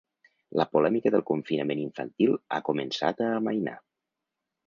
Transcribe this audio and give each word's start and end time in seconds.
La 0.59 0.65
polèmica 0.75 1.11
del 1.15 1.23
confinament 1.27 1.83
infantil 1.83 2.33
ha 2.57 2.61
començat 2.71 3.23
a 3.27 3.31
amainar. 3.37 3.77